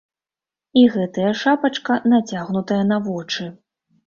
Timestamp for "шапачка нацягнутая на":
1.41-3.01